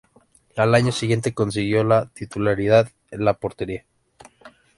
[0.57, 3.85] Al año siguiente consiguió la titularidad en la portería.